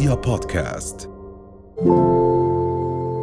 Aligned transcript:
رؤيا 0.00 0.14
بودكاست. 0.14 1.10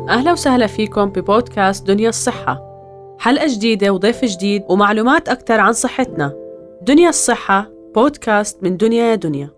أهلا 0.10 0.32
وسهلا 0.32 0.68
فيكم 0.68 1.10
ببودكاست 1.10 1.88
دنيا 1.88 2.10
الصحة. 2.10 2.62
حلقة 3.20 3.48
جديدة 3.48 3.94
وضيف 3.94 4.26
جديد 4.26 4.64
ومعلومات 4.70 5.30
أكثر 5.30 5.60
عن 5.60 5.74
صحتنا. 5.74 6.34
دنيا 6.82 7.10
الصحة 7.10 7.72
بودكاست 7.96 8.64
من 8.64 8.78
دنيا 8.78 9.04
يا 9.04 9.16
دنيا. 9.16 9.50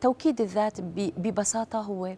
توكيد 0.00 0.40
الذات 0.40 0.80
ببساطة 0.96 1.80
هو 1.80 2.14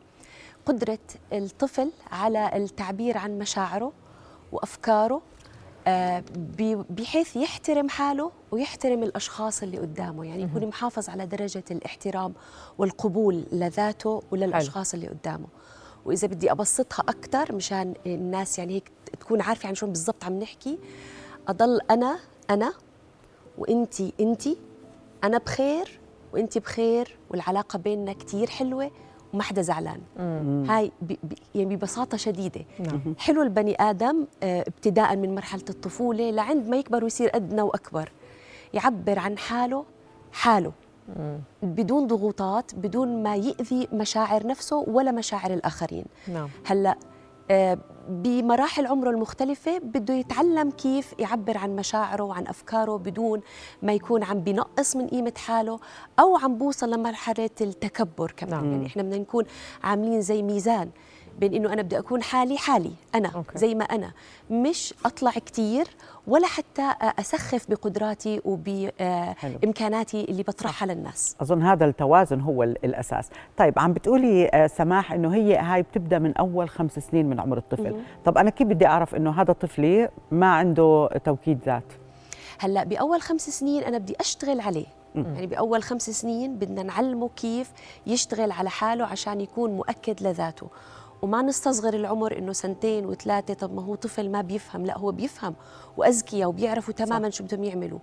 قدرة 0.67 0.99
الطفل 1.33 1.91
على 2.13 2.51
التعبير 2.57 3.19
عن 3.19 3.39
مشاعره 3.39 3.93
وأفكاره 4.53 5.23
بحيث 6.91 7.37
يحترم 7.37 7.89
حاله 7.89 8.31
ويحترم 8.51 9.03
الأشخاص 9.03 9.63
اللي 9.63 9.79
قدامه. 9.79 10.25
يعني 10.25 10.43
يكون 10.43 10.67
محافظ 10.67 11.09
على 11.09 11.27
درجة 11.27 11.65
الاحترام 11.71 12.35
والقبول 12.79 13.45
لذاته 13.53 14.23
وللأشخاص 14.31 14.95
اللي 14.95 15.09
قدامه. 15.09 15.47
وإذا 16.05 16.29
بدي 16.29 16.53
أبسطها 16.53 17.01
أكثر 17.01 17.55
مشان 17.55 17.95
الناس 18.07 18.59
يعني 18.59 18.75
هيك 18.75 18.91
تكون 19.21 19.41
عارفة 19.41 19.69
عن 19.69 19.75
شو 19.75 19.87
بالضبط 19.87 20.25
عم 20.25 20.39
نحكي 20.39 20.79
أضل 21.49 21.81
أنا 21.91 22.19
أنا 22.51 22.73
وإنتي 23.59 24.13
إنتي 24.21 24.57
أنا 25.25 25.39
بخير 25.39 26.01
وإنتي 26.33 26.61
بخير 26.61 27.17
والعلاقة 27.31 27.79
بيننا 27.79 28.13
كتير 28.13 28.51
حلوة 28.51 28.91
وما 29.35 29.43
حدا 29.43 29.63
زعلان 29.63 30.01
هاي 30.69 30.93
ب... 31.03 31.13
ب... 31.13 31.33
يعني 31.55 31.77
ببساطة 31.77 32.17
شديدة. 32.17 32.65
نعم. 32.79 33.15
حلو 33.19 33.43
البني 33.43 33.77
آدم 33.81 34.27
آه، 34.43 34.61
ابتداء 34.61 35.17
من 35.17 35.35
مرحلة 35.35 35.65
الطفولة 35.71 36.31
لعند 36.31 36.69
ما 36.69 36.77
يكبر 36.77 37.05
ويصير 37.05 37.29
قدنا 37.29 37.63
وأكبر. 37.63 38.13
يعبر 38.75 39.19
عن 39.19 39.39
حاله 39.39 39.85
حاله. 40.33 40.73
بدون 41.63 42.07
ضغوطات 42.07 42.75
بدون 42.75 43.23
ما 43.23 43.37
يأذي 43.37 43.89
مشاعر 43.93 44.47
نفسه 44.47 44.77
ولا 44.77 45.13
مشاعر 45.13 45.53
الآخرين. 45.55 46.05
نعم. 46.29 46.49
هلأ 46.65 46.97
بمراحل 48.09 48.87
عمره 48.87 49.11
المختلفة 49.11 49.79
بده 49.79 50.15
يتعلم 50.15 50.71
كيف 50.71 51.15
يعبر 51.19 51.59
عن 51.59 51.77
مشاعره 51.77 52.23
وعن 52.23 52.47
أفكاره 52.47 52.97
بدون 52.97 53.41
ما 53.83 53.93
يكون 53.93 54.23
عم 54.25 54.41
بنقص 54.41 54.97
من 54.97 55.07
قيمة 55.07 55.33
حاله 55.37 55.79
أو 56.19 56.37
عم 56.37 56.59
بوصل 56.59 56.91
لمرحلة 56.91 57.51
التكبر 57.61 58.33
كمان 58.37 58.51
نعم. 58.65 58.73
يعني 58.73 58.87
إحنا 58.87 59.03
بدنا 59.03 59.19
نكون 59.19 59.45
عاملين 59.85 60.21
زي 60.21 60.43
ميزان 60.43 60.91
بين 61.41 61.55
إنه 61.55 61.73
أنا 61.73 61.83
بدي 61.83 61.99
أكون 61.99 62.23
حالي 62.23 62.59
حالي 62.59 62.91
أنا 63.15 63.29
أوكي. 63.35 63.59
زي 63.59 63.75
ما 63.75 63.85
أنا. 63.85 64.11
مش 64.51 64.95
أطلع 65.05 65.31
كتير 65.31 65.87
ولا 66.27 66.47
حتى 66.47 66.83
آه، 66.83 67.15
أسخف 67.19 67.71
بقدراتي 67.71 68.41
حلو. 69.39 69.55
وبإمكاناتي 69.55 70.25
اللي 70.25 70.43
بطرحها 70.43 70.87
للناس. 70.87 71.37
أظن 71.41 71.63
هذا 71.63 71.85
التوازن 71.85 72.41
هو 72.41 72.63
ال- 72.63 72.85
الأساس. 72.85 73.29
طيب 73.57 73.79
عم 73.79 73.93
بتقولي 73.93 74.49
آه، 74.49 74.67
سماح 74.67 75.13
إنه 75.13 75.35
هي 75.35 75.57
هاي 75.57 75.83
بتبدأ 75.83 76.19
من 76.19 76.37
أول 76.37 76.69
خمس 76.69 76.99
سنين 76.99 77.27
من 77.27 77.41
عمر 77.41 77.59
الطفل. 77.59 77.91
مهم. 77.93 78.03
طب 78.25 78.39
أنا 78.39 78.51
كيف 78.51 78.67
بدي 78.69 78.87
أعرف 78.87 79.15
إنه 79.15 79.31
هذا 79.43 79.53
طفلي 79.53 80.09
ما 80.31 80.47
عنده 80.55 81.09
توكيد 81.25 81.59
ذات؟ 81.67 81.93
هلأ 82.59 82.85
بأول 82.85 83.23
خمس 83.23 83.51
سنين 83.51 83.83
أنا 83.83 83.99
بدي 83.99 84.17
أشتغل 84.21 84.61
عليه. 84.61 84.87
يعني 85.15 85.47
بأول 85.47 85.83
خمس 85.83 86.11
سنين 86.11 86.59
بدنا 86.59 86.83
نعلمه 86.83 87.31
كيف 87.37 87.73
يشتغل 88.07 88.51
على 88.53 88.71
حاله 88.71 89.05
عشان 89.05 89.41
يكون 89.41 89.71
مؤكد 89.71 90.23
لذاته. 90.23 90.69
وما 91.27 91.43
نستصغر 91.43 91.95
العمر 91.95 92.39
إنه 92.39 92.53
سنتين 92.53 93.07
وثلاثة. 93.07 93.55
طب 93.55 93.75
ما 93.75 93.83
هو 93.83 93.95
طفل 93.95 94.31
ما 94.31 94.41
بيفهم. 94.43 94.87
لا 94.87 94.99
هو 94.99 95.13
بيفهم 95.13 95.55
واذكياء 95.97 96.49
وبيعرفوا 96.49 96.95
تماما 96.95 97.31
شو 97.31 97.45
بدهم 97.45 97.65
يعملوا. 97.65 97.99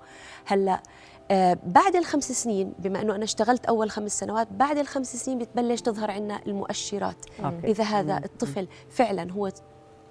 هلأ 0.46 0.84
آه 1.32 1.58
بعد 1.66 1.96
الخمس 1.96 2.32
سنين 2.32 2.74
بما 2.80 3.02
إنه 3.02 3.16
أنا 3.16 3.24
اشتغلت 3.24 3.66
أول 3.66 3.92
خمس 3.92 4.20
سنوات 4.20 4.48
بعد 4.52 4.78
الخمس 4.78 5.16
سنين 5.16 5.38
بتبلش 5.38 5.82
تظهر 5.82 6.12
عندنا 6.12 6.42
المؤشرات. 6.48 7.26
أوكي. 7.46 7.68
إذا 7.68 7.84
هذا 7.84 8.18
الطفل 8.26 8.68
فعلا 8.90 9.32
هو 9.32 9.52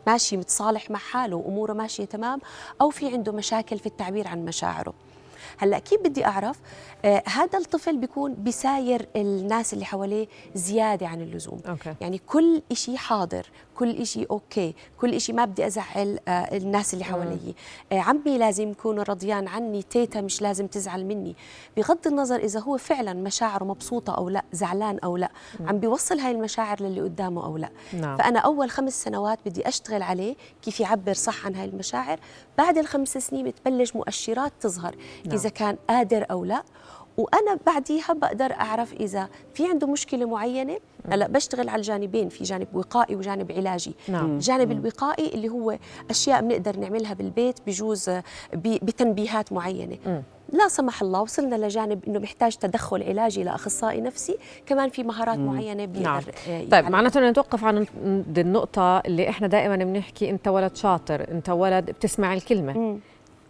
ماشي 0.07 0.37
متصالح 0.37 0.91
مع 0.91 0.99
حاله 0.99 1.37
وأموره 1.37 1.73
ماشية 1.73 2.05
تمام 2.05 2.41
أو 2.81 2.91
في 2.91 3.13
عنده 3.13 3.33
مشاكل 3.33 3.79
في 3.79 3.87
التعبير 3.87 4.29
عن 4.29 4.45
مشاعره. 4.45 4.95
هلا 5.59 5.79
كيف 5.79 6.01
بدي 6.01 6.27
أعرف 6.27 6.57
آه 7.05 7.23
هذا 7.27 7.59
الطفل 7.59 7.97
بيكون 7.97 8.35
بيساير 8.35 9.09
الناس 9.17 9.75
اللي 9.75 9.85
حواليه 9.85 10.27
زيادة 10.55 11.07
عن 11.09 11.21
اللزوم 11.21 11.61
okay. 11.69 11.95
يعني 12.01 12.19
كل 12.19 12.63
إشي 12.73 12.99
حاضر 12.99 13.47
كل 13.79 13.91
إشي 13.97 14.27
okay. 14.31 14.75
كل 15.01 15.15
إشي 15.15 15.33
ما 15.33 15.45
بدي 15.45 15.67
أزعل 15.67 16.19
آه 16.29 16.57
الناس 16.57 16.95
اللي 16.95 17.05
حوالي. 17.05 17.55
آه 17.93 18.01
عمي 18.01 18.39
لازم 18.39 18.71
يكون 18.71 19.01
رضيان 19.01 19.49
عني 19.49 19.83
تيتا 19.83 20.21
مش 20.21 20.43
لازم 20.43 20.67
تزعل 20.67 21.05
مني. 21.05 21.37
بغض 21.77 22.07
النظر 22.07 22.37
إذا 22.37 22.61
هو 22.61 22.77
فعلا 22.77 23.13
مشاعره 23.13 23.65
مبسوطة 23.65 24.15
أو 24.15 24.29
لا 24.29 24.45
زعلان 24.53 24.99
أو 24.99 25.17
لا 25.17 25.31
عم 25.61 25.79
بيوصل 25.79 26.19
هاي 26.19 26.33
المشاعر 26.33 26.83
للي 26.83 27.01
قدامه 27.01 27.45
أو 27.45 27.57
لا. 27.57 27.69
نعم. 27.93 28.17
فأنا 28.17 28.39
أول 28.39 28.71
خمس 28.71 29.03
سنوات 29.03 29.39
بدي 29.47 29.69
أشتغل 29.69 30.03
عليه 30.03 30.37
كيف 30.63 30.81
يعبر 30.81 31.13
صح 31.13 31.47
عن 31.47 31.55
هاي 31.55 31.65
المشاعر. 31.65 32.21
بعد 32.59 32.79
الخمس 32.79 33.19
سنين 33.19 33.45
بتبلش 33.45 33.97
مؤشرات 33.97 34.53
تظهر 34.61 34.95
نعم. 35.25 35.35
إذا 35.35 35.49
كان 35.49 35.77
قادر 35.89 36.27
أو 36.31 36.45
لا. 36.45 36.63
وأنا 37.17 37.59
بعديها 37.67 38.13
بقدر 38.13 38.53
أعرف 38.53 38.93
إذا 38.93 39.29
في 39.55 39.67
عنده 39.67 39.87
مشكلة 39.87 40.27
معينة 40.27 40.79
هلأ 41.11 41.29
بشتغل 41.29 41.69
على 41.69 41.79
الجانبين 41.79 42.29
في 42.29 42.45
جانب 42.45 42.69
وقائي 42.75 43.17
وجانب 43.17 43.53
علاجي 43.53 43.95
نعم. 44.09 44.31
الجانب 44.31 44.73
الوقائي 44.73 45.35
اللي 45.35 45.49
هو 45.49 45.79
أشياء 46.11 46.41
بنقدر 46.41 46.77
نعملها 46.77 47.15
بالبيت 47.15 47.59
بجوز 47.67 48.11
بتنبيهات 48.55 49.53
معينة 49.53 50.23
لا 50.53 50.69
سمح 50.69 51.03
الله 51.03 51.21
وصلنا 51.21 51.55
لجانب 51.67 52.05
إنه 52.09 52.19
بيحتاج 52.19 52.57
تدخل 52.57 53.03
علاجي 53.03 53.45
لأخصائي 53.45 54.01
نفسي 54.01 54.37
كمان 54.67 54.89
في 54.91 55.03
مهارات 55.03 55.39
معينة 55.39 55.85
بيقدر 55.85 56.11
نعم. 56.11 56.23
آه، 56.49 56.65
طيب. 56.71 56.91
معناته 56.91 57.31
نتوقف 57.31 57.65
عن 57.65 57.87
عند 58.05 58.39
النقطة 58.39 58.99
اللي 58.99 59.29
إحنا 59.29 59.47
دائما 59.47 59.77
بنحكي 59.77 60.31
أنت 60.31 60.49
ولد 60.49 60.77
شاطر، 60.77 61.31
أنت 61.31 61.51
ولد 61.51 61.91
بتسمع 61.91 62.35
الكلمة. 62.35 62.73
مم. 62.73 62.99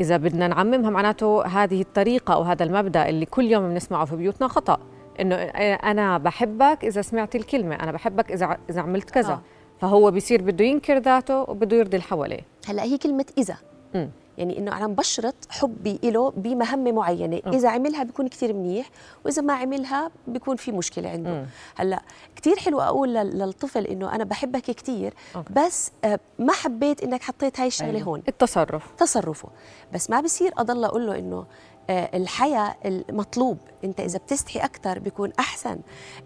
إذا 0.00 0.16
بدنا 0.16 0.48
نعممها 0.48 0.90
معناته 0.90 1.46
هذه 1.46 1.80
الطريقة 1.80 2.34
أو 2.34 2.42
هذا 2.42 2.64
المبدأ 2.64 3.08
اللي 3.08 3.26
كل 3.26 3.44
يوم 3.44 3.68
بنسمعه 3.68 4.04
في 4.04 4.16
بيوتنا 4.16 4.48
خطأ، 4.48 4.78
إنه 5.20 5.34
أنا 5.34 6.18
بحبك 6.18 6.84
إذا 6.84 7.02
سمعت 7.02 7.36
الكلمة، 7.36 7.74
أنا 7.74 7.92
بحبك 7.92 8.32
إذا 8.32 8.56
إذا 8.70 8.80
عملت 8.80 9.10
كذا، 9.10 9.32
آه. 9.32 9.42
فهو 9.80 10.10
بيصير 10.10 10.42
بده 10.42 10.64
ينكر 10.64 10.98
ذاته 10.98 11.40
وبده 11.40 11.76
يرضي 11.76 11.96
اللي 11.96 12.08
حواليه. 12.08 12.40
هلأ 12.66 12.82
هي 12.82 12.98
كلمة 12.98 13.26
إذا 13.38 13.56
مم. 13.94 14.10
يعني 14.38 14.58
إنه 14.58 14.76
أنا 14.76 14.86
بشرط 14.86 15.34
حبي 15.50 15.98
له 16.04 16.30
بمهمة 16.30 16.92
معينة. 16.92 17.40
إذا 17.46 17.68
عملها 17.68 18.02
بيكون 18.02 18.28
كثير 18.28 18.52
منيح 18.52 18.90
وإذا 19.24 19.42
ما 19.42 19.52
عملها 19.52 20.10
بيكون 20.26 20.56
في 20.56 20.72
مشكلة 20.72 21.08
عنده. 21.08 21.30
مم. 21.30 21.46
هلأ 21.76 22.02
كثير 22.36 22.56
حلو 22.56 22.80
أقول 22.80 23.14
لل- 23.14 23.38
للطفل 23.38 23.86
إنه 23.86 24.14
أنا 24.14 24.24
بحبك 24.24 24.62
كثير. 24.62 25.14
بس 25.50 25.90
آه، 26.04 26.20
ما 26.38 26.52
حبيت 26.52 27.02
إنك 27.02 27.22
حطيت 27.22 27.60
هاي 27.60 27.66
الشغلة 27.66 27.90
أيوة. 27.90 28.02
هون. 28.02 28.22
التصرف. 28.28 28.82
تصرفه. 28.98 29.48
بس 29.92 30.10
ما 30.10 30.20
بصير 30.20 30.52
أضل 30.58 30.84
أقول 30.84 31.06
له 31.06 31.18
إنه 31.18 31.44
آه، 31.90 32.16
الحياة 32.16 32.74
المطلوب. 32.84 33.58
أنت 33.84 34.00
إذا 34.00 34.18
بتستحي 34.18 34.58
أكثر 34.60 34.98
بيكون 34.98 35.32
أحسن. 35.38 35.78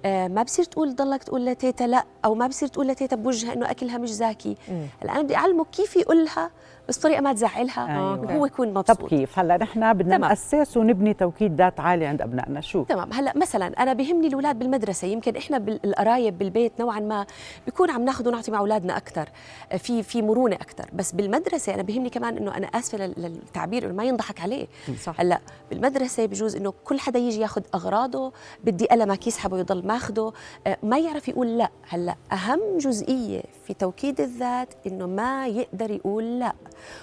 آه، 0.04 0.28
ما 0.28 0.42
بصير 0.42 0.64
تقول 0.64 0.94
ضلك 0.94 1.22
تقول 1.24 1.46
لتيتا 1.46 1.84
لا 1.84 2.04
أو 2.24 2.34
ما 2.34 2.46
بصير 2.46 2.68
تقول 2.68 2.88
لتيتا 2.88 3.16
بوجهها 3.16 3.52
إنه 3.52 3.70
أكلها 3.70 3.98
مش 3.98 4.10
زاكي. 4.12 4.56
هلأ 5.02 5.12
أنا 5.12 5.22
بدي 5.22 5.36
أعلمه 5.36 5.64
كيف 5.64 5.96
يقولها 5.96 6.50
بس 6.88 6.98
طريقه 6.98 7.20
ما 7.20 7.32
تزعلها 7.32 7.88
أيوة. 7.94 8.20
وهو 8.20 8.46
يكون 8.46 8.68
طب 8.72 8.78
مبسوط 8.78 9.08
كيف؟ 9.10 9.38
هلا 9.38 9.56
نحن 9.56 9.92
بدنا 9.92 10.16
تمام. 10.16 10.28
ناسس 10.30 10.76
ونبني 10.76 11.14
توكيد 11.14 11.54
ذات 11.60 11.80
عالي 11.80 12.06
عند 12.06 12.22
أبنائنا. 12.22 12.60
شو؟ 12.60 12.82
تمام. 12.82 13.12
هلا 13.12 13.32
مثلا 13.36 13.66
أنا 13.66 13.92
بهمني 13.92 14.26
الأولاد 14.26 14.58
بالمدرسة. 14.58 15.08
يمكن 15.08 15.36
إحنا 15.36 15.58
بالقرايب 15.58 16.38
بالبيت 16.38 16.72
نوعا 16.80 17.00
ما 17.00 17.26
بيكون 17.66 17.90
عم 17.90 18.04
ناخذ 18.04 18.28
ونعطي 18.28 18.50
مع 18.50 18.58
أولادنا 18.58 18.96
أكثر 18.96 19.28
في 19.78 20.02
في 20.02 20.22
مرونة 20.22 20.56
أكثر 20.56 20.90
بس 20.92 21.12
بالمدرسة 21.12 21.74
أنا 21.74 21.82
بهمني 21.82 22.10
كمان 22.10 22.36
إنه 22.36 22.56
أنا 22.56 22.66
آسفة 22.66 22.98
لل- 22.98 23.14
للتعبير 23.16 23.84
إنه 23.86 23.94
ما 23.94 24.04
ينضحك 24.04 24.40
عليه. 24.40 24.66
صح. 25.02 25.20
هلا 25.20 25.40
بالمدرسة 25.70 26.26
بجوز 26.26 26.56
إنه 26.56 26.72
كل 26.84 27.00
حدا 27.00 27.18
يجي 27.18 27.40
ياخذ 27.40 27.62
أغراضه 27.74 28.32
بدي 28.64 28.86
قلمك 28.86 29.26
يسحبه 29.26 29.58
يضل 29.58 29.86
ماخده. 29.86 30.32
آه، 30.66 30.76
ما 30.82 30.98
يعرف 30.98 31.28
يقول 31.28 31.58
لا. 31.58 31.70
هلا 31.88 32.14
أهم 32.32 32.60
جزئية 32.78 33.42
في 33.66 33.74
توكيد 33.74 34.20
الذات 34.20 34.68
إنه 34.86 35.06
ما 35.06 35.46
يقدر 35.46 35.90
يقول 35.90 36.38
لا. 36.40 36.52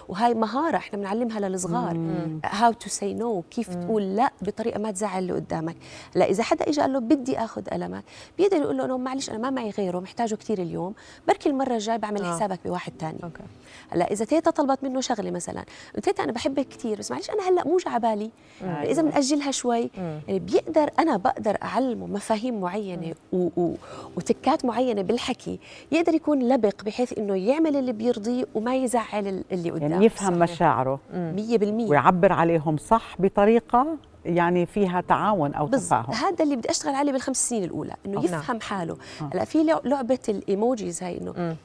وهاي 0.09 0.33
مهارة 0.33 0.77
إحنا 0.77 0.97
بنعلمها 0.99 1.39
للصغار. 1.39 1.97
how 2.45 2.71
to 2.73 2.89
say 2.89 3.13
no 3.13 3.43
كيف 3.51 3.75
تقول 3.75 4.15
لا 4.15 4.31
بطريقة 4.41 4.79
ما 4.79 4.91
تزعل 4.91 5.21
اللي 5.23 5.33
قدامك. 5.33 5.75
لا 6.15 6.29
إذا 6.29 6.43
حدا 6.43 6.69
اجى 6.69 6.81
قال 6.81 6.93
له 6.93 6.99
بدي 6.99 7.37
آخذ 7.37 7.61
قلمك 7.69 8.03
بيقدر 8.37 8.57
يقول 8.57 8.77
له 8.77 8.85
انه 8.85 8.97
معلش 8.97 9.29
أنا 9.29 9.37
ما 9.37 9.49
معي 9.49 9.69
غيره 9.69 9.99
محتاجه 9.99 10.35
كثير 10.35 10.61
اليوم 10.61 10.93
بركي 11.27 11.49
المرة 11.49 11.73
الجاي 11.73 11.97
بعمل 11.97 12.23
آه. 12.23 12.35
حسابك 12.35 12.59
بواحد 12.65 12.93
okay. 13.23 13.43
هلا 13.89 14.11
إذا 14.11 14.25
تيتا 14.25 14.51
طلبت 14.51 14.83
منه 14.83 15.01
شغلة 15.01 15.31
مثلا 15.31 15.63
تيتا 16.03 16.23
أنا 16.23 16.31
بحبك 16.31 16.67
كثير 16.67 16.99
بس 16.99 17.11
معلش 17.11 17.29
أنا 17.29 17.49
هلأ 17.49 17.67
مو 17.67 17.77
جا 17.77 17.89
على 17.89 17.99
بالي 17.99 18.31
أيوة. 18.61 18.81
إذا 18.83 19.01
بنأجلها 19.01 19.51
شوي 19.51 19.89
يعني 19.97 20.39
بيقدر 20.39 20.89
أنا 20.99 21.17
بقدر 21.17 21.57
أعلمه 21.63 22.07
مفاهيم 22.07 22.61
معينة 22.61 23.13
و 23.33 23.49
و 23.57 23.73
وتكات 24.17 24.65
معينة 24.65 25.01
بالحكي 25.01 25.59
يقدر 25.91 26.13
يكون 26.13 26.39
لبق 26.47 26.83
بحيث 26.83 27.17
إنه 27.17 27.35
يعمل 27.35 27.75
اللي 27.77 27.91
بيرضيه 27.91 28.45
وما 28.55 28.75
يزعل 28.75 29.27
ال- 29.27 29.43
اللي 29.69 29.71
قدامه 29.79 29.91
يعني 29.93 30.05
يفهم 30.05 30.39
مشاعره 30.39 30.99
100% 31.13 31.89
ويعبر 31.89 32.31
عليهم 32.33 32.77
صح 32.77 33.15
بطريقة 33.19 33.87
يعني 34.25 34.65
فيها 34.65 35.01
تعاون 35.01 35.53
أو 35.53 35.65
بالضبط 35.65 35.87
تفاهم 36.05 36.13
هذا 36.13 36.43
اللي 36.43 36.55
بدي 36.55 36.69
أشتغل 36.69 36.95
عليه 36.95 37.11
بالخمس 37.11 37.49
سنين 37.49 37.63
الأولى 37.63 37.93
إنه. 38.05 38.25
يفهم 38.25 38.61
حاله 38.61 38.97
آه. 39.21 39.29
هلأ 39.33 39.45
في 39.45 39.63
لع- 39.63 39.81
لعبة 39.85 40.19
الإيموجيز 40.29 41.03
هاي 41.03 41.17
إنه. 41.21 41.55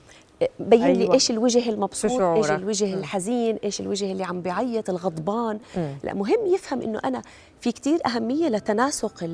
بين 0.61 0.85
لي 0.87 1.03
أيوة. 1.03 1.15
إيش 1.15 1.31
الوجه 1.31 1.69
المبسوط 1.71 2.21
إيش؟ 2.21 2.51
الوجه. 2.51 2.95
الحزين 2.95 3.57
إيش 3.65 3.81
الوجه 3.81 4.13
اللي 4.13 4.25
عم 4.25 4.41
بيعيط 4.43 4.91
الغضبان 4.91 5.59
مم. 5.77 5.93
لأ 6.05 6.15
مهم 6.15 6.47
يفهم 6.55 6.81
إنه 6.83 7.01
أنا 7.05 7.23
في 7.61 7.73
كتير 7.73 8.07
أهمية 8.07 8.49
لتناسق 8.49 9.29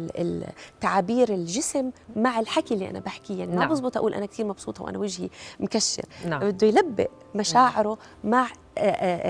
تعابير 0.81 1.35
الجسم 1.35 1.91
مع 2.17 2.41
الحكي 2.41 2.75
اللي 2.75 2.91
أنا 2.91 2.99
بحكيه 2.99 3.39
يعني 3.39 3.53
ما 3.53 3.61
نعم. 3.61 3.69
بزبط 3.69 3.97
أقول 3.97 4.15
أنا 4.15 4.27
كثير 4.27 4.47
مبسوطة 4.47 4.85
وأنا 4.85 4.99
وجهي 4.99 5.29
مكشر 5.61 6.05
نعم. 6.27 6.51
بده 6.51 6.67
يلبق 6.67 7.11
مشاعره 7.35 7.99
مع 8.25 8.43
آه، 8.43 8.47
آه، 8.47 8.64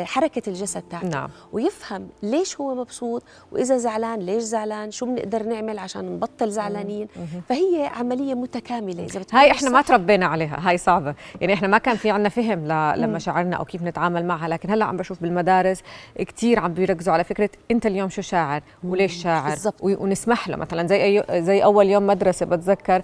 حركة 0.04 0.42
الجسد 0.48 0.82
تاعته. 0.90 1.08
نعم. 1.08 1.30
ويفهم 1.52 2.08
ليش 2.22 2.60
هو 2.60 2.74
مبسوط 2.74 3.22
وإذا 3.52 3.76
زعلان 3.76 4.18
ليش 4.20 4.42
زعلان 4.42 4.90
شو 4.90 5.06
بنقدر 5.06 5.42
نعمل 5.42 5.78
عشان 5.78 6.04
نبطل 6.16 6.50
زعلانين. 6.50 7.08
فهي 7.48 7.90
عملية 7.94 8.34
متكاملة 8.34 9.04
إذا 9.04 9.22
هاي 9.32 9.50
إحنا 9.50 9.70
ما. 9.70 9.82
تربينا 9.82 10.26
عليها 10.26 10.68
هاي 10.70 10.78
صعبة. 10.78 11.14
يعني 11.40 11.54
إحنا 11.54 11.68
ما 11.68 11.78
كان 11.78 11.96
في 11.96 12.10
عنا 12.10 12.28
فهم 12.28 12.66
ل- 12.66 13.00
لمشاعرنا 13.00 13.56
أو 13.56 13.64
كيف 13.64 13.82
نتعامل 13.82 14.24
معها 14.26 14.48
لكن 14.48 14.70
هلأ 14.70 14.84
عم 14.84 14.96
بشوف 14.96 15.22
بالمدارس 15.22 15.80
كثير 16.18 16.58
عم 16.58 16.74
بيركزوا 16.74 17.12
على 17.14 17.24
فكرة 17.24 17.50
أنت 17.70 17.86
اليوم 17.86 18.08
شو 18.08 18.22
شاعر 18.22 18.62
وليش 18.84 19.22
شاعر؟ 19.22 19.50
بالضبط. 19.50 19.74
و- 19.82 20.02
ونسمح 20.04 20.48
له 20.48 20.56
مثلا 20.56 20.86
زي 20.86 21.04
أي 21.04 21.42
زي 21.42 21.64
أول 21.64 21.86
يوم 21.88 22.06
مدرسة 22.06 22.46
بتذكر 22.46 23.02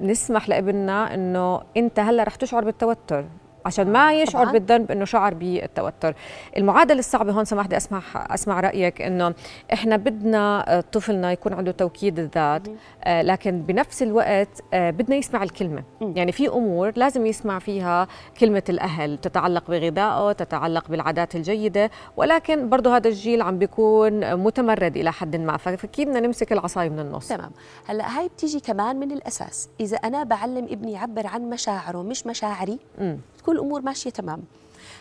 نسمح 0.00 0.48
لابننا 0.48 1.14
إنه 1.14 1.60
أنت 1.76 2.00
هلأ 2.00 2.22
رح 2.22 2.34
تشعر 2.34 2.64
بالتوتر. 2.64 3.24
عشان 3.68 3.92
ما 3.92 4.14
يشعر 4.14 4.42
طبعاً. 4.42 4.52
بالذنب 4.52 4.90
إنه 4.90 5.04
شعر 5.04 5.34
بالتوتر. 5.34 6.14
المعادلة 6.56 6.98
الصعبة 6.98 7.32
هون 7.32 7.44
بدي 7.52 7.76
اسمع 7.76 8.02
أسمع 8.14 8.60
رأيك 8.60 9.02
إنه 9.02 9.34
إحنا 9.72 9.96
بدنا 9.96 10.76
آه، 10.76 10.80
طفلنا 10.80 11.32
يكون 11.32 11.52
عنده 11.52 11.72
توكيد 11.72 12.18
الذات 12.18 12.68
آه، 13.04 13.22
لكن 13.22 13.62
بنفس 13.62 14.02
الوقت 14.02 14.48
آه، 14.74 14.90
بدنا 14.90 15.16
يسمع 15.16 15.42
الكلمة. 15.42 15.82
يعني 16.00 16.32
في 16.32 16.48
أمور 16.48 16.92
لازم 16.96 17.26
يسمع 17.26 17.58
فيها 17.58 18.08
كلمة 18.40 18.62
الأهل 18.68 19.18
تتعلق 19.18 19.70
بغذائه 19.70 20.32
تتعلق 20.32 20.88
بالعادات 20.88 21.36
الجيدة 21.36 21.90
ولكن 22.16 22.68
برضه 22.68 22.96
هذا 22.96 23.08
الجيل 23.08 23.42
عم 23.42 23.58
بيكون 23.58 24.34
متمرد 24.34 24.96
إلى 24.96 25.12
حد 25.12 25.36
ما. 25.36 25.56
فاكيد 25.56 26.08
بدنا 26.08 26.20
نمسك 26.20 26.52
العصاية 26.52 26.88
من 26.88 26.98
النص؟ 26.98 27.28
تمام. 27.28 27.50
هلأ 27.86 28.18
هاي 28.18 28.28
بتيجي 28.28 28.60
كمان 28.60 28.96
من 28.96 29.12
الأساس. 29.12 29.68
إذا 29.80 29.96
أنا 29.96 30.22
بعلم 30.24 30.64
ابني 30.64 30.92
يعبر 30.92 31.26
عن 31.26 31.50
مشاعره 31.50 32.02
مش 32.02 32.26
مشاعري 32.26 32.78
مم. 33.00 33.18
تكون 33.48 33.56
الأمور 33.56 33.82
ماشية 33.82 34.10
تمام. 34.10 34.42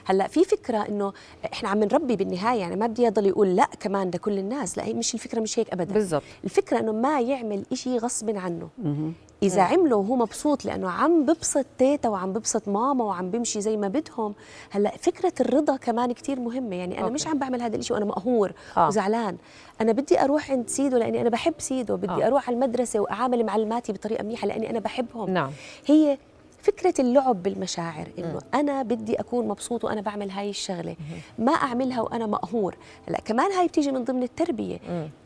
هلأ 0.06 0.28
في 0.28 0.44
فكرة 0.44 0.78
إنه 0.78 1.14
إحنا 1.54 1.70
عم 1.70 1.80
نربي 1.80 2.16
بالنهاية 2.16 2.60
يعني 2.60 2.76
ما 2.76 2.88
بدي 2.88 3.04
يضل 3.04 3.26
يقول 3.26 3.56
لأ 3.56 3.70
كمان 3.80 4.10
لكل 4.10 4.40
الناس 4.40 4.78
لا 4.78 4.86
هي 4.86 4.94
مش 4.94 5.14
الفكرة 5.14 5.40
مش 5.40 5.60
هيك 5.60 5.70
ابدا. 5.74 5.94
بالضبط. 5.94 6.24
الفكرة 6.44 6.80
إنه 6.80 6.92
ما 6.92 7.22
يعمل 7.22 7.66
إشي 7.72 7.98
غصب 7.98 8.38
عنه. 8.38 8.70
مهم. 8.84 9.14
إذا 9.44 9.62
عمله 9.62 9.96
وهو 9.96 10.16
مبسوط 10.16 10.66
لأنه 10.66 10.90
عم 10.90 11.26
ببسط 11.26 11.66
تيتا 11.78 12.10
وعم 12.10 12.34
ببسط 12.34 12.68
ماما 12.68 13.04
وعم 13.04 13.32
بمشي 13.32 13.62
زي 13.62 13.78
ما 13.78 13.88
بدهم 13.88 14.34
هلأ 14.70 14.98
فكرة 14.98 15.34
الرضا 15.40 15.76
كمان 15.78 16.12
كتير 16.12 16.40
مهمة. 16.40 16.76
يعني 16.76 16.94
أنا 16.98 17.04
okay. 17.04 17.14
مش 17.14 17.28
عم 17.28 17.40
بعمل 17.40 17.62
هذا 17.62 17.76
الشيء 17.76 17.94
وأنا 17.94 18.06
مقهور 18.06 18.52
آه. 18.78 18.88
وزعلان. 18.88 19.38
أنا 19.82 19.92
بدي 19.92 20.22
أروح 20.22 20.52
عند 20.52 20.70
سيدو 20.70 20.98
لأني 20.98 21.22
أنا 21.22 21.30
بحب 21.30 21.54
سيدو 21.58 21.98
بدي 21.98 22.24
آه. 22.24 22.28
أروح 22.28 22.48
على 22.50 22.56
المدرسة 22.56 23.00
وأعامل 23.00 23.46
معلماتي 23.46 23.94
بطريقة 23.94 24.24
منيحة 24.24 24.48
لأني 24.48 24.70
أنا 24.70 24.80
بحبهم. 24.80 25.30
نعم. 25.30 25.52
هي 25.86 26.18
فكرة 26.62 26.94
اللعب 27.00 27.44
بالمشاعر 27.44 28.08
إنه 28.20 28.40
أنا 28.54 28.84
بدي 28.84 29.16
أكون 29.20 29.48
مبسوط 29.48 29.84
وأنا 29.84 30.02
بعمل 30.02 30.32
هاي 30.32 30.50
الشغلة 30.50 30.96
ما 31.40 31.52
أعملها 31.52 32.02
وأنا 32.02 32.26
مقهور 32.26 32.76
هلأ 33.08 33.20
كمان 33.20 33.52
هاي 33.52 33.68
بتيجي 33.68 33.92
من 33.92 34.04
ضمن 34.04 34.24
التربية. 34.24 34.80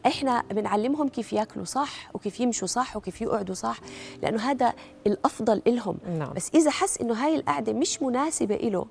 إحنا 0.05 0.43
بنعلمهم 0.51 1.07
كيف 1.09 1.33
ياكلوا 1.33 1.65
صح 1.65 2.09
وكيف 2.15 2.39
يمشوا 2.39 2.67
صح 2.67 2.97
وكيف 2.97 3.21
يقعدوا 3.21 3.55
صح 3.55 3.79
لأنه 4.21 4.41
هذا 4.51 4.73
الأفضل 5.07 5.61
إلهم 5.67 5.97
نعم. 6.17 6.33
بس 6.33 6.51
إذا 6.55 6.71
حس 6.71 7.01
إنه 7.01 7.13
هاي 7.13 7.35
القعدة 7.35 7.73
مش 7.73 8.01
مناسبة 8.01 8.55
إله. 8.55 8.85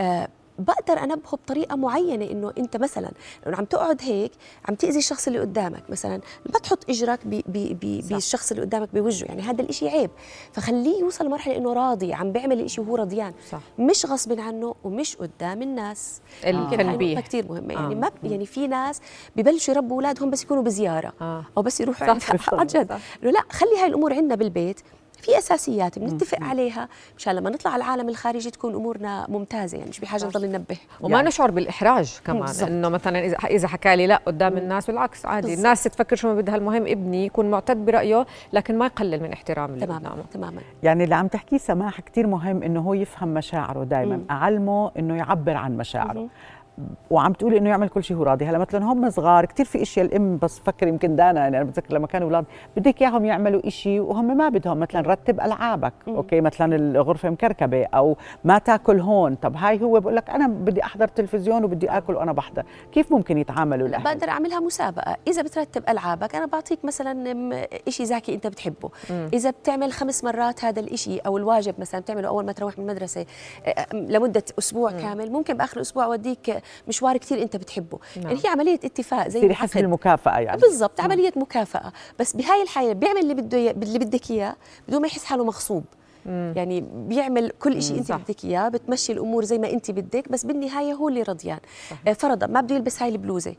آه 0.00 0.28
بقدر 0.64 1.02
أنبهه 1.04 1.32
بطريقة 1.32 1.76
معينة 1.76 2.24
إنه 2.30 2.52
أنت 2.58 2.76
مثلا 2.76 3.10
لو 3.46 3.54
عم 3.56 3.64
تقعد 3.64 4.02
هيك 4.02 4.32
عم 4.68 4.74
تأذي 4.74 4.98
الشخص 4.98 5.26
اللي 5.26 5.40
قدامك 5.40 5.90
مثلا 5.90 6.20
ما 6.46 6.58
تحط 6.58 6.90
إجرك 6.90 7.26
بي 7.26 7.44
بي 7.48 7.74
بي 7.74 8.02
صح. 8.02 8.08
بالشخص 8.08 8.50
اللي 8.50 8.62
قدامك 8.62 8.88
بوجهه 8.94 9.26
يعني 9.26 9.42
هذا 9.42 9.62
الإشي 9.62 9.88
عيب. 9.88 10.10
فخليه 10.52 11.00
يوصل 11.00 11.26
لمرحلة 11.26 11.56
إنه 11.56 11.72
راضي 11.72 12.12
عم 12.14 12.32
بيعمل 12.32 12.60
الإشي 12.60 12.80
وهو 12.80 12.96
رضيان 12.96 13.32
صح. 13.50 13.60
مش 13.78 14.06
غصب 14.06 14.40
عنه 14.40 14.74
ومش 14.84 15.16
قدام 15.16 15.62
الناس. 15.62 16.20
التنبيه 16.44 17.14
نقطة 17.14 17.26
كثير 17.28 17.48
مهمة. 17.48 17.74
يعني 17.74 17.94
آه. 17.94 17.98
ما 17.98 18.08
ب- 18.08 18.24
يعني 18.26 18.46
في 18.46 18.66
ناس 18.66 19.00
ببلشوا 19.36 19.74
يربوا 19.74 19.96
أولادهم 19.96 20.30
بس 20.30 20.42
يكونوا 20.42 20.62
بزيارة 20.62 21.12
آه. 21.20 21.44
أو 21.56 21.62
بس 21.62 21.80
يروحوا. 21.80 22.08
عن 22.52 22.66
جد. 22.66 22.98
لا 23.22 23.40
خلي 23.50 23.78
هاي 23.80 23.86
الأمور 23.86 24.14
عندنا 24.14 24.34
بالبيت. 24.34 24.80
في 25.22 25.38
أساسيات 25.38 25.98
بنتفق 25.98 26.38
عليها 26.42 26.88
مشان 27.16 27.34
لما 27.36 27.50
نطلع 27.50 27.70
على 27.72 27.84
العالم 27.84 28.08
الخارجي 28.08 28.50
تكون 28.50 28.74
أمورنا 28.74 29.26
ممتازة 29.28 29.78
يعني 29.78 29.90
مش 29.90 30.00
بحاجة 30.00 30.24
نضل 30.24 30.46
ننبه 30.46 30.76
وما 31.00 31.16
يعني. 31.16 31.28
نشعر 31.28 31.50
بالإحراج 31.50 32.20
كمان 32.24 32.40
بالضبط. 32.40 32.68
إنه 32.68 32.88
مثلا 32.88 33.24
إذا 33.26 33.36
إذا 33.36 33.68
حكى 33.68 33.96
لي 33.96 34.06
لا 34.06 34.16
قدام 34.26 34.56
الناس 34.56 34.86
بالعكس 34.86 35.26
عادي 35.26 35.46
بالضبط. 35.46 35.58
الناس 35.64 35.84
تفكر 35.84 36.16
شو 36.16 36.28
ما 36.28 36.34
بدها 36.34 36.56
المهم 36.56 36.86
ابني 36.86 37.26
يكون 37.26 37.50
معتد 37.50 37.76
برأيه 37.76 38.26
لكن 38.52 38.78
ما 38.78 38.86
يقلل 38.86 39.22
من 39.22 39.32
احترام 39.32 39.70
اللي 39.74 39.86
تماما 39.86 40.08
قدامه 40.08 40.22
تماما 40.32 40.60
يعني 40.82 41.04
اللي 41.04 41.14
عم 41.14 41.26
تحكيه 41.28 41.58
سماح 41.58 42.00
كتير 42.00 42.26
مهم 42.26 42.62
إنه 42.62 42.80
هو 42.80 42.94
يفهم 42.94 43.28
مشاعره 43.34 43.84
دائما 43.84 44.16
مم. 44.16 44.24
أعلمه 44.30 44.90
إنه 44.98 45.16
يعبر 45.16 45.56
عن 45.56 45.76
مشاعره 45.76 46.18
مهم. 46.18 46.28
وعم 47.10 47.32
تقولي 47.32 47.58
إنه 47.58 47.70
يعمل 47.70 47.88
كل 47.88 48.04
شيء 48.04 48.16
هو 48.16 48.22
راضي. 48.22 48.44
هلا 48.44 48.58
مثلا 48.58 48.84
هم 48.84 49.10
صغار 49.10 49.44
كثير 49.44 49.66
في 49.66 49.82
إشياء 49.82 50.06
الأم 50.06 50.38
بس 50.38 50.58
فكر 50.58 50.88
يمكن 50.88 51.16
دانا 51.16 51.40
يعني 51.40 51.56
أنا 51.56 51.64
بتذكر 51.64 51.94
لما 51.94 52.06
كانوا 52.06 52.26
أولاد 52.28 52.44
بدك 52.76 53.02
إياهم 53.02 53.24
يعملوا 53.24 53.68
شيء 53.68 54.00
وهم 54.00 54.36
ما 54.36 54.48
بدهم 54.48 54.80
مثلا 54.80 55.00
رتب 55.00 55.40
ألعابك 55.40 55.92
أوكي؟ 56.08 56.40
مثلا 56.40 56.76
الغرفة 56.76 57.30
مكركبة 57.30 57.84
أو 57.84 58.16
ما 58.44 58.58
تأكل 58.58 59.00
هون. 59.00 59.34
طب 59.34 59.56
هاي 59.56 59.82
هو 59.82 60.00
بقول 60.00 60.16
لك 60.16 60.30
أنا 60.30 60.46
بدي 60.46 60.84
أحضر 60.84 61.08
تلفزيون 61.08 61.64
وبدي 61.64 61.88
آكل 61.90 62.14
وأنا 62.14 62.32
بحضر. 62.32 62.62
كيف 62.92 63.12
ممكن 63.12 63.38
يتعاملوا 63.38 63.88
لا 63.88 63.96
الأهل؟ 63.98 64.16
بقدر 64.16 64.28
أعملها 64.28 64.60
مسابقة. 64.60 65.16
إذا 65.28 65.42
بترتب 65.42 65.82
ألعابك 65.88 66.36
أنا 66.36 66.46
بعطيك 66.46 66.84
مثلا 66.84 67.34
م- 67.34 67.64
إشي 67.88 68.04
زاكي 68.06 68.34
أنت 68.34 68.46
بتحبه. 68.46 68.90
مم. 69.10 69.28
إذا 69.32 69.50
بتعمل 69.50 69.92
خمس 69.92 70.24
مرات 70.24 70.64
هذا 70.64 70.80
الإشي 70.80 71.18
أو 71.18 71.38
الواجب 71.38 71.74
مثلا 71.78 72.00
بتعمله 72.00 72.28
أول 72.28 72.44
ما 72.46 72.52
تروح 72.52 72.78
من 72.78 72.84
المدرسة 72.90 73.26
لمدة 73.94 74.44
أسبوع 74.58 74.90
كامل 74.90 75.32
ممكن 75.32 75.56
بآخر 75.56 75.76
الأسبوع 75.76 76.04
أوديك 76.04 76.61
مشوار 76.88 77.16
كثير 77.16 77.42
أنت 77.42 77.56
بتحبه 77.56 77.98
نعم. 78.16 78.26
يعني 78.26 78.40
هي 78.44 78.48
عملية 78.48 78.74
اتفاق 78.74 79.28
زي 79.28 79.40
العقد. 79.46 79.70
بالمكافاه 79.74 80.38
يعني 80.38 80.60
بالضبط 80.60 81.00
عملية 81.00 81.32
مكافأة 81.36 81.92
بس 82.18 82.36
بهاي 82.36 82.62
الحالة 82.62 82.92
بيعمل 82.92 83.20
اللي 83.20 83.34
بده 83.34 83.70
اللي 83.70 83.98
بدك 83.98 84.30
إياه 84.30 84.56
بدون 84.88 85.00
ما 85.00 85.06
يحس 85.06 85.24
حاله 85.24 85.44
مغصوب 85.44 85.84
مم. 86.26 86.52
يعني 86.56 86.80
بيعمل 86.80 87.50
كل 87.50 87.82
شيء 87.82 87.98
أنت 87.98 88.08
صح. 88.08 88.16
بدك 88.16 88.44
إياه 88.44 88.68
بتمشي 88.68 89.12
الأمور 89.12 89.44
زي 89.44 89.58
ما 89.58 89.70
أنت 89.70 89.90
بدك 89.90 90.28
بس 90.28 90.46
بالنهاية 90.46 90.92
هو 90.92 91.08
اللي 91.08 91.22
رضيان 91.22 91.58
آه، 92.08 92.12
فرضا 92.12 92.46
ما 92.46 92.60
بده 92.60 92.74
يلبس 92.74 93.02
هاي 93.02 93.08
البلوزة 93.08 93.54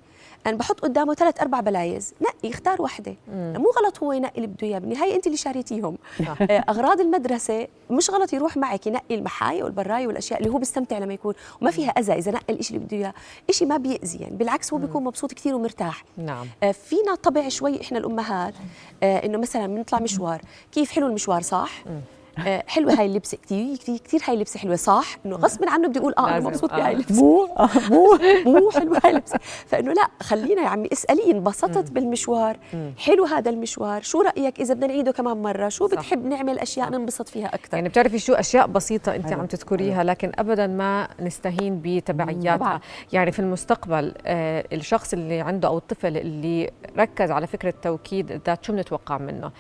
أنا 0.48 0.58
بحط 0.58 0.80
قدامه 0.80 1.14
ثلاث 1.14 1.42
أربع 1.42 1.60
بلايز. 1.60 2.14
نقي 2.22 2.50
اختار 2.50 2.82
وحدة. 2.82 3.16
مو 3.34 3.72
غلط 3.78 4.04
هو 4.04 4.12
ينقي 4.12 4.36
اللي 4.36 4.48
بده 4.48 4.68
إياه. 4.68 4.80
بالنهاية 4.80 5.16
أنت 5.16 5.26
اللي 5.28 5.38
شاريتيهم. 5.38 5.98
آه، 6.42 6.64
أغراض 6.70 7.00
المدرسة 7.00 7.68
مش 7.92 8.10
غلط 8.10 8.34
يروح 8.34 8.58
معك 8.58 8.88
ينقي 8.88 9.16
المحايا 9.16 9.64
والبرايا 9.64 10.08
والأشياء 10.08 10.40
اللي 10.40 10.52
هو 10.52 10.58
بيستمتع 10.58 10.98
لما 10.98 11.14
يكون. 11.14 11.34
وما 11.62 11.72
فيها 11.72 11.90
أذى 11.90 12.14
إذا 12.14 12.32
نقى 12.32 12.54
الشيء 12.54 12.78
اللي 12.78 12.88
بده 12.88 12.98
إياه. 12.98 13.14
شيء 13.52 13.68
ما 13.68 13.78
بيأذي 13.78 14.20
يعني. 14.20 14.36
بالعكس 14.36 14.74
هو 14.74 14.80
بيكون 14.80 15.04
مبسوط 15.04 15.34
كثير 15.34 15.56
ومرتاح. 15.56 16.04
نعم. 16.18 16.48
آه، 16.64 16.72
فينا 16.72 17.16
طبع 17.16 17.50
شوي 17.50 17.82
إحنا 17.82 17.98
الأمهات 17.98 18.54
آه، 19.04 19.26
إنه 19.26 19.38
مثلا 19.38 19.68
بنطلع 19.68 20.00
مشوار. 20.00 20.42
كيف 20.72 20.92
حلو 20.92 21.08
المشوار؟ 21.08 21.42
صح؟ 21.42 21.84
حلوة 22.68 22.94
هاي 23.00 23.06
اللبسه 23.06 23.38
كثير 23.38 23.76
كثير 23.78 23.98
كثير 23.98 24.22
هاي 24.28 24.34
اللبسه 24.34 24.60
حلوة. 24.60 24.76
صح؟ 24.76 25.18
إنه 25.26 25.36
غصب 25.36 25.70
عنه 25.70 25.88
بدي 25.88 26.00
أقول 26.00 26.14
آه 26.18 26.30
أنا 26.30 26.40
مبسوط 26.40 26.74
آه. 26.74 26.78
بهاي 26.78 26.94
اللبسه 26.94 27.24
مو؟ 27.24 27.46
آه، 27.46 27.70
مو 27.92 28.18
مو 28.60 28.70
حلوة 28.72 29.00
هاي 29.04 29.12
اللبسه 29.12 29.40
فإنه 29.66 29.94
لا 29.94 30.08
خلينا 30.22 30.62
يا 30.62 30.68
عمي 30.68 30.90
اسألي 30.94 31.32
انبسطت 31.32 31.92
بالمشوار؟ 31.92 32.58
حلو 32.98 33.26
هذا 33.26 33.50
المشوار. 33.50 34.02
شو 34.02 34.22
رأيك 34.22 34.60
إذا 34.60 34.74
بدنا 34.74 34.88
نعيده 34.88 35.12
كمان 35.12 35.42
مرة؟ 35.42 35.70
شو. 35.70 35.88
بتحب 35.88 36.26
نعمل 36.26 36.60
أشياء 36.60 36.90
ننبسط 36.90 37.30
فيها 37.30 37.48
أكثر 37.56 37.78
يعني 37.78 37.90
بتعرفي 37.90 38.20
شو 38.20 38.34
أشياء 38.34 38.68
بسيطة 38.68 39.16
أنت. 39.16 39.34
عم 39.34 39.46
تذكريها 39.46 40.04
لكن 40.04 40.32
ابدا 40.40 40.68
ما 40.68 41.08
نستهين 41.20 41.82
بتبعياتها. 41.84 42.58
طبعاً. 42.58 42.80
يعني 43.14 43.32
في 43.32 43.40
المستقبل 43.40 44.14
آه 44.26 44.66
الشخص 44.74 45.14
اللي 45.14 45.40
عنده 45.42 45.68
أو 45.68 45.78
الطفل 45.78 46.18
اللي 46.18 46.72
ركز 46.98 47.32
على 47.32 47.48
فكرة 47.48 47.74
توكيد 47.82 48.32
الذات 48.32 48.66
شو 48.66 48.74
بنتوقع 48.74 49.18
منه؟ 49.18 49.52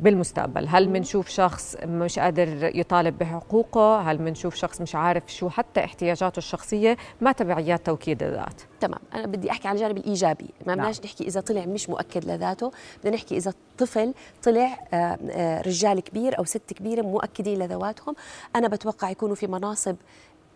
بالمستقبل. 0.00 0.68
هل 0.68 0.88
بنشوف 0.88 1.28
شخص 1.28 1.76
مش 1.84 2.18
قادر 2.18 2.76
يطالب 2.76 3.18
بحقوقه؟ 3.18 4.00
هل 4.00 4.18
بنشوف 4.18 4.54
شخص 4.54 4.80
مش 4.80 4.94
عارف 4.94 5.32
شو؟ 5.32 5.48
حتى 5.48 5.84
احتياجاته 5.84 6.38
الشخصية 6.38 6.96
ما 7.20 7.32
تبعيات 7.32 7.86
توكيد 7.86 8.22
الذات. 8.22 8.62
تمام. 8.80 9.00
أنا 9.14 9.26
بدي 9.26 9.50
أحكي 9.50 9.68
عن 9.68 9.74
الجانب 9.74 9.96
الإيجابي. 9.96 10.48
ما 10.66 10.74
نعم. 10.74 10.76
بدناش 10.76 11.00
نحكي 11.04 11.24
إذا 11.24 11.40
طلع 11.40 11.64
مش 11.66 11.88
مؤكد 11.88 12.24
لذاته. 12.24 12.72
بدنا 13.00 13.16
نحكي 13.16 13.36
إذا 13.36 13.50
الطفل 13.50 14.14
طلع 14.42 14.86
آه، 14.94 15.18
آه، 15.30 15.60
رجال 15.60 16.00
كبير 16.00 16.38
أو 16.38 16.44
ست 16.44 16.72
كبيرة 16.72 17.02
مؤكدين 17.02 17.58
لذواتهم. 17.58 18.14
أنا 18.56 18.68
بتوقع 18.68 19.10
يكونوا 19.10 19.34
في 19.34 19.46
مناصب 19.46 19.96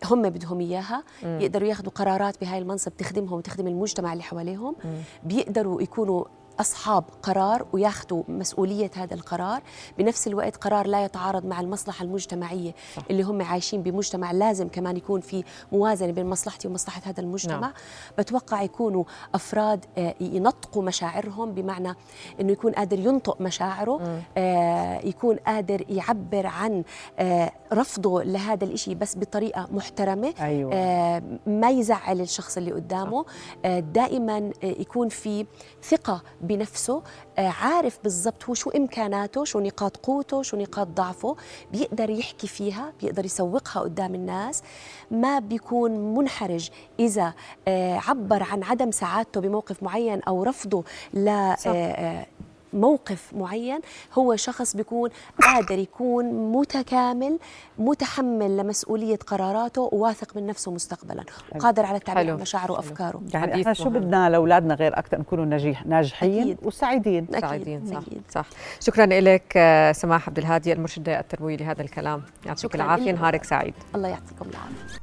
هم 0.05 0.21
بدهم 0.21 0.59
إياها. 0.59 1.03
يقدروا 1.23 1.67
ياخذوا 1.67 1.91
قرارات 1.91 2.41
بهاي 2.41 2.59
المنصب 2.59 2.91
تخدمهم 2.97 3.33
وتخدم 3.33 3.67
المجتمع 3.67 4.13
اللي 4.13 4.23
حواليهم. 4.23 4.75
بيقدروا 5.23 5.81
يكونوا 5.81 6.25
أصحاب 6.61 7.03
قرار 7.23 7.65
وياخذوا 7.73 8.23
مسؤولية 8.27 8.91
هذا 8.95 9.13
القرار 9.13 9.61
بنفس 9.97 10.27
الوقت 10.27 10.55
قرار 10.55 10.87
لا 10.87 11.05
يتعارض 11.05 11.45
مع 11.45 11.59
المصلحة 11.59 12.03
المجتمعية 12.03 12.75
صح. 12.95 13.03
اللي 13.09 13.23
هم 13.23 13.41
عايشين 13.41 13.83
بمجتمع 13.83 14.31
لازم 14.31 14.67
كمان 14.67 14.97
يكون 14.97 15.21
في 15.21 15.43
موازنة 15.71 16.11
بين 16.11 16.25
مصلحتي 16.25 16.67
ومصلحة 16.67 17.01
هذا 17.05 17.19
المجتمع 17.19 17.59
نعم. 17.59 17.73
بتوقع 18.17 18.61
يكونوا 18.61 19.03
أفراد 19.35 19.85
آه، 19.97 20.15
ينطقوا 20.21 20.83
مشاعرهم 20.83 21.51
بمعنى 21.51 21.95
أنه 22.41 22.51
يكون 22.51 22.71
قادر 22.71 22.99
ينطق 22.99 23.41
مشاعره 23.41 24.21
آه 24.37 24.99
يكون 25.05 25.35
قادر 25.35 25.85
يعبر 25.89 26.47
عن 26.47 26.83
آه 27.19 27.51
رفضه 27.73 28.23
لهذا 28.23 28.63
الإشي 28.63 28.95
بس 28.95 29.17
بطريقة 29.17 29.67
محترمة 29.71 30.33
أيوة. 30.39 30.73
آه 30.73 31.21
ما 31.45 31.69
يزعل 31.69 32.21
الشخص 32.21 32.57
اللي 32.57 32.71
قدامه 32.71 33.25
آه 33.65 33.79
دائما 33.79 34.51
يكون 34.63 35.09
في 35.09 35.45
ثقة 35.83 36.23
بنفسه 36.55 37.01
آه، 37.37 37.47
عارف 37.47 37.99
بالضبط 38.03 38.45
هو 38.45 38.53
شو 38.53 38.69
إمكاناته 38.69 39.45
شو 39.45 39.59
نقاط 39.59 39.97
قوته 39.97 40.41
شو 40.43 40.57
نقاط 40.57 40.87
ضعفه 40.87 41.35
بيقدر 41.71 42.09
يحكي 42.09 42.47
فيها 42.47 42.93
بيقدر 43.01 43.25
يسوقها 43.25 43.81
قدام 43.81 44.15
الناس. 44.15 44.63
ما 45.11 45.39
بيكون 45.39 45.91
منحرج 46.15 46.69
إذا 46.99 47.33
آه، 47.67 48.01
عبر 48.07 48.43
عن 48.43 48.63
عدم 48.63 48.91
سعادته 48.91 49.41
بموقف 49.41 49.83
معين 49.83 50.21
أو 50.21 50.43
رفضه 50.43 50.83
ل 51.13 51.27
آه، 51.27 52.25
موقف 52.73 53.33
معين 53.33 53.79
هو 54.13 54.35
شخص 54.35 54.75
بيكون 54.75 55.09
قادر 55.41 55.79
يكون 55.79 56.51
متكامل 56.51 57.39
متحمل 57.79 58.57
لمسؤولية 58.57 59.19
قراراته 59.27 59.89
وواثق 59.91 60.35
من 60.35 60.47
نفسه 60.47 60.71
مستقبلا. 60.71 61.23
وقادر 61.55 61.85
على 61.85 61.97
التعبير 61.97 62.31
عن 62.33 62.39
مشاعره 62.39 62.71
وأفكاره. 62.71 63.21
يعني 63.33 63.61
إحنا 63.61 63.73
شو 63.73 63.89
بدنا 63.89 64.29
لأولادنا 64.29 64.73
غير 64.73 64.99
أكثر 64.99 65.19
نكونوا 65.19 65.45
ناجح 65.45 65.85
ناجحين 65.85 66.41
أكيد. 66.41 66.57
وسعيدين. 66.63 67.27
أكيد. 67.29 67.41
سعيدين 67.41 67.85
صح. 67.85 67.97
أكيد. 67.97 68.21
صح. 68.29 68.45
شكرا 68.79 69.05
لك 69.05 69.53
آه، 69.57 69.91
سماح 69.91 70.27
عبد 70.27 70.37
الهادي 70.37 70.73
المرشدة 70.73 71.19
التربوية 71.19 71.57
لهذا 71.57 71.81
الكلام. 71.81 72.23
يعطيك 72.45 72.75
العافية. 72.75 73.11
نهارك 73.11 73.43
سعيد. 73.43 73.73
الله 73.95 74.07
يعطيكم 74.07 74.45
العافية. 74.49 75.01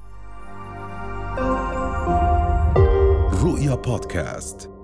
رؤيا 3.44 3.74
بودكاست. 3.74 4.77